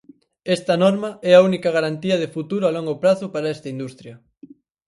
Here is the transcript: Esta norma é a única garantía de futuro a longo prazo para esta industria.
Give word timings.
Esta 0.55 0.75
norma 0.83 1.09
é 1.29 1.31
a 1.35 1.43
única 1.49 1.69
garantía 1.77 2.15
de 2.19 2.31
futuro 2.35 2.63
a 2.65 2.73
longo 2.77 2.95
prazo 3.03 3.25
para 3.33 3.51
esta 3.55 3.71
industria. 3.75 4.15